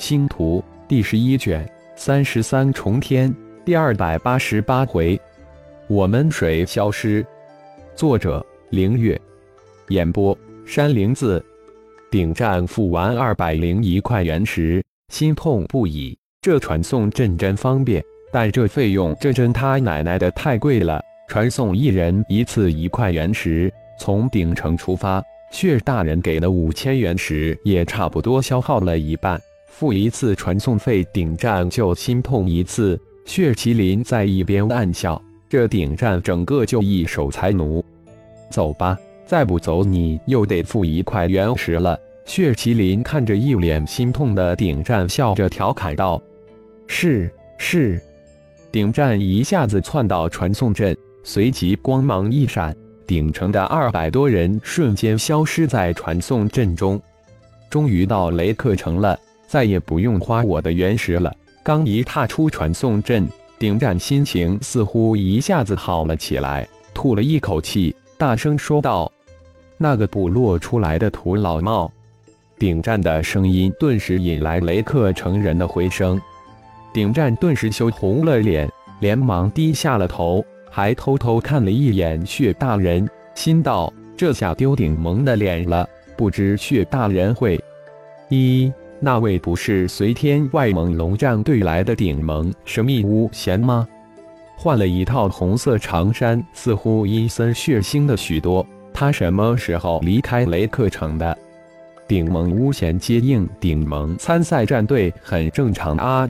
[0.00, 3.32] 星图第十一卷三十三重天
[3.66, 5.20] 第二百八十八回，
[5.88, 7.22] 我们谁消失？
[7.94, 9.20] 作者：凌月，
[9.88, 11.44] 演播：山灵子。
[12.10, 14.82] 顶站付完二百零一块原石，
[15.12, 16.18] 心痛不已。
[16.40, 20.98] 这传送阵真方便，但这费用这真他奶奶的太贵了。
[21.28, 25.22] 传送一人一次一块原石，从顶城出发，
[25.52, 29.38] 血大人给了五千原石，也差不多消耗了一半。
[29.70, 33.00] 付一次传送费，顶战就心痛一次。
[33.24, 37.82] 血麒麟在一边暗笑：这顶战整个就一手财奴。
[38.50, 41.98] 走吧，再不走你又得付一块原石了。
[42.26, 46.20] 血麒麟看着一脸心痛的顶战，笑着调侃道
[46.86, 48.00] ：“是是。”
[48.70, 50.96] 顶战一下子窜到传送阵。
[51.22, 52.74] 随即光芒一闪，
[53.06, 57.00] 顶城的二百多人瞬间消失在传送阵中。
[57.68, 59.18] 终于到雷克城了，
[59.50, 61.34] 再也不用花我的原石了。
[61.60, 63.26] 刚一踏出传送阵，
[63.58, 69.10] 顶战心情似乎一下子好了起来，吐了一口气，大声说道
[69.76, 71.90] ：“那个部落出来的土老帽！”
[72.60, 76.20] 顶战的声音顿时引来雷克成人的回声。
[76.92, 80.44] 顶战顿时羞红了脸，连忙低下了头。
[80.70, 85.84] 还偷偷看了一眼血大人，心道：这下丢顶盟的脸了。
[86.16, 87.60] 不知血大人会？
[88.28, 93.88] 一那位不是随天外猛龙战队来的顶盟神秘巫贤吗？
[94.56, 98.64] 换了一套红色长衫，似乎阴森血腥的许多。
[98.92, 101.36] 他什么时候离开雷克城的？
[102.06, 106.28] 顶盟巫贤接应顶盟参赛战队，很正常啊。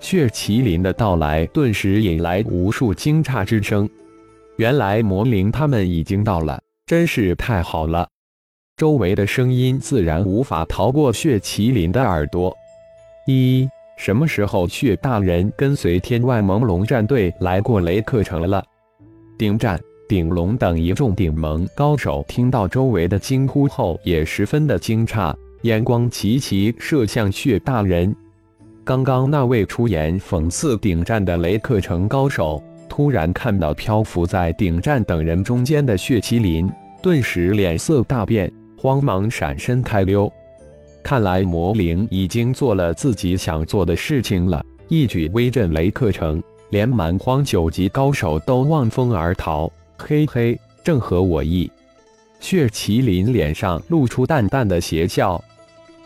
[0.00, 3.88] 血麒麟的到来顿时引来无数惊诧之声。
[4.56, 8.08] 原来魔灵他们已经到了，真是太好了！
[8.82, 12.52] 周围的声音自然无法逃过血麒麟的耳朵。
[13.28, 18.60] 一什么时候血大人跟随天外盟龙战队来过雷克城了？
[19.38, 28.12] 顶战、顶龙等一众顶盟高手听到周围的惊呼后，也十分的惊诧，眼光齐齐射向血大人。
[28.82, 36.68] 刚刚那位出言讽刺顶战的雷克城高手，突然看到漂浮在顶战等人中间的血麒麟，
[37.00, 40.30] 顿时脸色大变，慌忙闪身开溜。
[41.04, 49.70] 看来魔灵已经做了自己想做的事情了，一举威震雷克城，连蛮荒九级高手都望风而逃。
[49.96, 51.70] 嘿嘿，正合我意。
[52.40, 55.40] 血麒麟脸上露出淡淡的邪笑，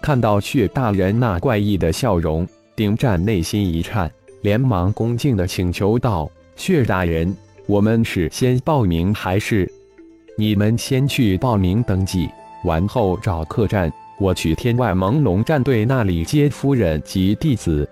[0.00, 2.48] 看到血大人那怪异的笑容。
[2.74, 9.70] 顶战内心一颤，连忙恭敬的请求道：“血大人，我们是先报名还是？
[10.38, 12.30] 你们先去报名登记，
[12.64, 17.88] 完后找客栈，我去天外朦胧战队那里接夫人及弟子。”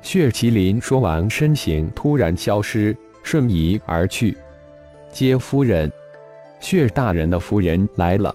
[0.00, 4.36] 血麒麟说完，身形突然消失，瞬移而去。
[5.10, 5.90] 接夫人，
[6.60, 8.34] 血大人的夫人来了。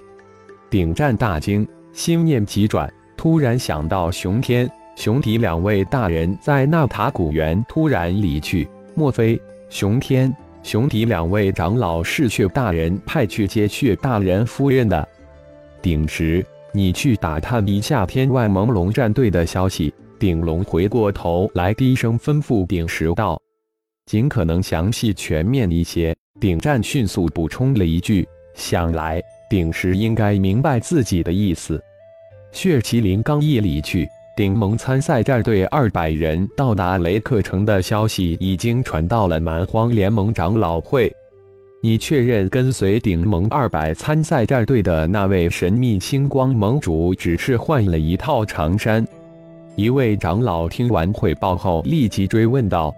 [0.69, 4.69] 顶战大惊，心念急转，突然想到熊天。
[4.95, 15.07] 熊迪两位大人在纳塔古园突然离去，莫非熊天、熊迪两位长老是血大人派去接血大人夫人的？
[15.83, 19.93] 鼎石，你去打探一下天外朦胧战队的消息。
[20.17, 23.37] 鼎龙回过头来，低声吩咐鼎石道
[24.07, 31.83] ：“尽可能详细全面一些。”鼎战迅速补充了一句：“想来鼎石应该明白自己的意思。”
[32.53, 34.07] 血麒麟刚一离去。
[34.37, 41.13] 鼎盟参赛战队二百人到达雷克城的消息已经传到了蛮荒联盟长老会。
[41.85, 49.05] 你确认跟随顶盟二百参赛战队的那位神秘星光盟主只是换了一套长衫？
[49.75, 52.95] 一位长老听完汇报后立即追问道：“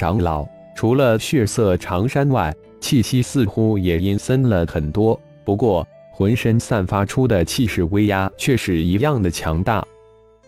[0.00, 5.20] 长老，除了血色长衫外，气息似乎也阴森了很多。
[5.44, 9.86] 不过，浑身散发出的气势威压却是一样的强大。”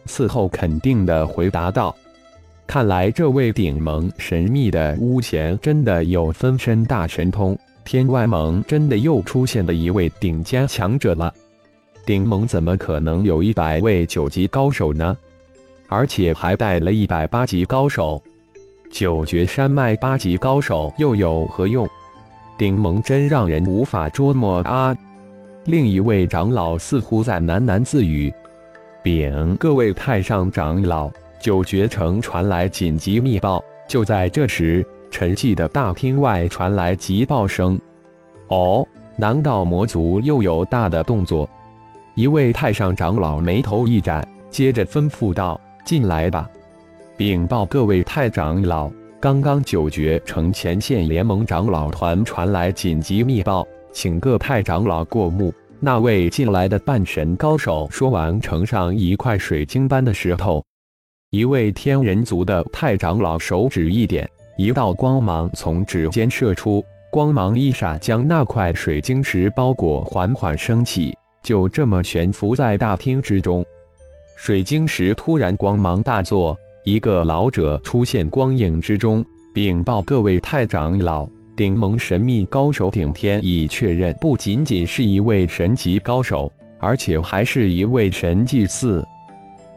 [0.09, 1.95] 伺候肯定的回答道
[2.67, 7.59] ：“看来这位顶盟神秘的巫贤真的有分身大神通，
[7.89, 11.33] 天外盟真的又出现了一位顶尖强者了。
[12.05, 15.17] 顶盟怎么可能有一百位九级高手呢？
[15.89, 18.23] 而且还带了一百八级高手，
[18.91, 21.89] 九绝山脉八级高手又有何用？
[22.59, 24.95] 顶盟真让人无法捉摸啊！”
[25.65, 28.31] 另一位长老似乎在喃喃自语。
[29.03, 33.65] 禀各位太上长老，九绝城传来紧急密报。
[33.89, 37.79] 就在这时，沉寂的大厅外传来急报声。
[38.49, 41.49] 哦，难道魔族又有大的动作？
[42.15, 46.49] 一位太上长老眉头一展，接着吩咐道：“进来吧。
[47.17, 48.91] 禀报各位太长老，
[49.21, 55.53] 刚刚九绝城前线联盟长老团传来紧急密报，请各太长老过目。
[55.81, 60.65] 那位进来的半神高手说完，呈上一块水晶般的石头。
[61.31, 64.29] 一位天人族的太长老手指一点，
[64.59, 73.65] 一道光芒从指尖射出，光芒一闪，将那块水晶石包裹，缓缓升起，就这么悬浮在大厅之中。
[74.37, 79.25] 水晶石突然光芒大作，一个老者出现光影之中，
[79.55, 89.07] 禀报各位太长老：顶盟神秘高手顶天已确认，不仅仅是一位神级高手，而且还是一位神祭祀。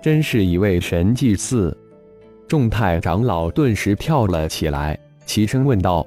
[0.02, 1.78] 真是一位神祭祀！
[2.52, 6.06] 众太长老顿时跳了起来，齐声问道：“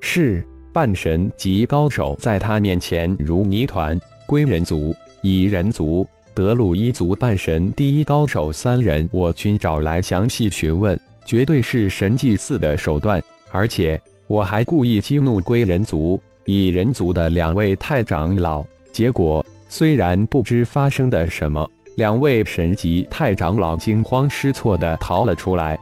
[0.00, 0.42] 是
[0.72, 4.00] 半神级高手，在他面前如泥团。
[4.26, 13.22] 归人族、蚁人族、德鲁伊族半神第一高手三人，我均找来详细询问，绝对是神祭祀的手段。
[13.52, 25.78] 而且我还故意激怒归人族、蚁人族的两位太长老，结果虽然不知发生的什么。”两位神级太长老惊慌失措地逃了出来，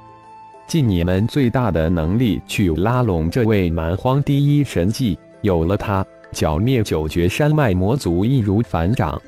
[0.65, 9.21] 尽你们最大的能力去拉拢这位蛮荒第一神迹，有了他，剿灭九绝山脉魔族易如反掌。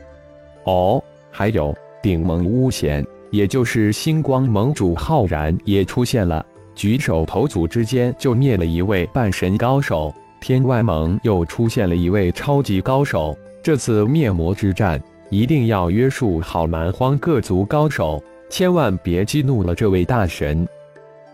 [0.63, 1.03] 哦，
[1.33, 6.47] 还有顶盟巫贤，也就是星光盟主浩然也出现了，
[6.77, 10.15] 举手投足之间就灭了一位半神高手。
[10.41, 15.03] 天外盟又出现了一位超级高手，这次灭魔之战。
[15.31, 20.67] 一定要约束好蛮荒各族高手，千万别激怒了这位大神。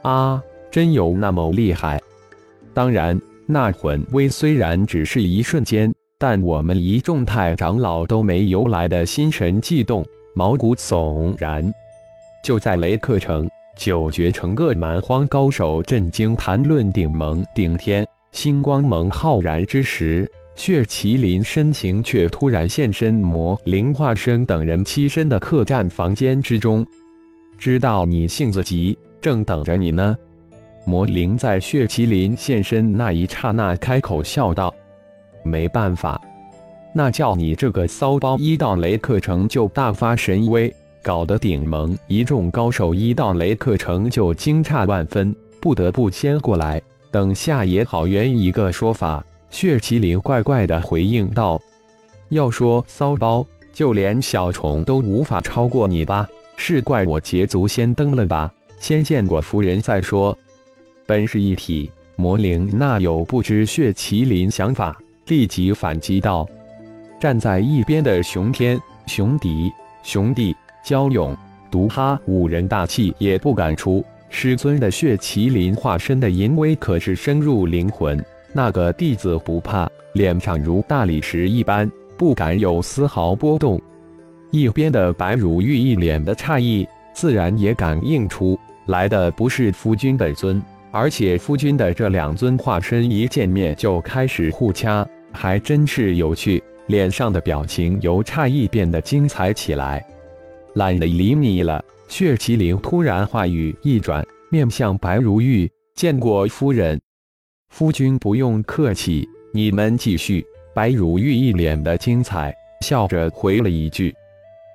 [0.02, 2.00] 啊，真有那么厉害？
[2.72, 10.04] 当然，那魂威虽然只是一瞬间，但我们一众太长老都没由来的心神悸动，
[10.34, 11.72] 毛骨悚然。
[12.42, 20.28] 就在雷克城，九绝城各蛮荒高手震惊谈论顶盟顶天星光盟浩然之时。
[20.54, 26.86] 血麒麟身形却突然现身魔灵化身等人栖身的客栈房间之中，
[27.58, 30.16] 知道你性子急，正等着你呢。
[30.84, 34.72] 魔灵在血麒麟现身那一刹那开口笑道
[35.42, 36.20] ：“没办法，
[36.94, 40.72] 那叫你这个骚包一到雷克城就大发神威，
[41.02, 51.60] 搞得顶盟一众高手一到雷克城就惊诧万分，不得不先过来，等下也好圆一个说法。”血麒麟怪怪的回应道
[52.30, 56.26] ：“要说骚包，就连小虫都无法超过你吧？
[56.56, 58.50] 是怪我捷足先登了吧？
[58.80, 60.36] 先见过夫人再说。”
[61.06, 66.48] 本是一体魔灵那有不知血麒麟想法，立即反击道
[67.20, 69.70] ：“站在一边的熊天、熊迪、
[70.02, 71.36] 熊弟、焦勇、
[71.70, 74.02] 毒哈五人大气也不敢出。
[74.30, 78.18] 师尊的血麒麟化身的淫威可是深入灵魂。”
[78.52, 83.80] 那个弟子不怕，脸上如大理石一般，不敢有丝毫波动。
[84.50, 96.62] 一边的白如玉一脸的诧异，自然也感应出来的不是夫君本尊，而且夫君的这两尊化身一见面就开始互掐，还真是有趣。
[96.88, 100.04] 脸上的表情由诧异变得精彩起来。
[100.74, 101.82] 懒得理你了。
[102.08, 107.00] 血麒麟突然话语一转，面向白如玉，见过夫人。
[107.72, 110.44] 夫君不用客气，你们继续。
[110.74, 114.14] 白如玉一脸的精彩，笑着回了一句：“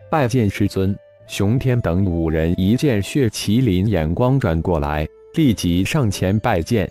[0.09, 6.89] 拜见师尊。”熊天等五人一见血麒麟，眼光转过来，立即上前拜见。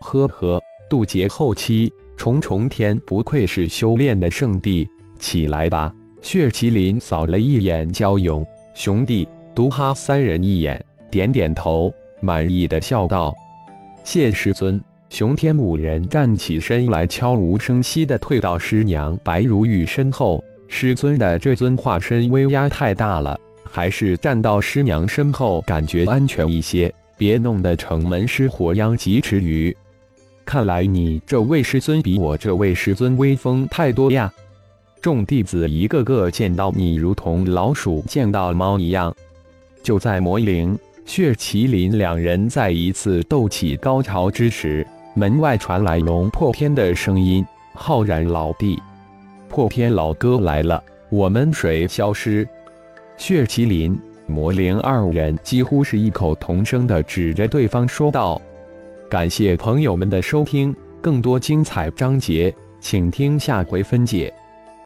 [0.00, 4.88] 呵呵，渡劫后期，重重天不愧是修炼的圣地。
[5.18, 5.94] 起来吧。
[6.22, 13.34] 血麒麟扫了一眼焦勇、熊弟、毒哈三人一眼，点点头，满意的笑道
[14.02, 20.42] ：“谢师尊。”熊天五人站起身来，悄无声息地退到师娘白如玉身后。
[20.68, 26.92] 师尊的这尊化身威压太大了，还是站到师娘身后感觉安全一些。
[27.16, 29.74] 别弄得城门失火殃及池鱼。
[30.44, 34.30] 看来你这位师尊比我这位师尊威风太多呀！
[35.00, 39.14] 众弟子一个个见到你，如同老鼠见到猫一样。
[39.82, 44.86] 就在魔灵、血麒麟两人再一次斗起高潮之时。
[45.18, 47.42] 门外传来龙破天的声音
[47.72, 48.78] ：“浩然老弟，
[49.48, 52.46] 破天老哥来了，我们谁消失。”
[53.16, 58.38] 血麒麟、魔灵二人几乎是异口同声的指着对方说道
[59.08, 64.30] ：“感谢朋友们的收听，更多精彩章节，请听下回分解。”